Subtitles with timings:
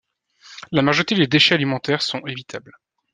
[0.71, 2.73] La majorité des déchets alimentaires sont évitables.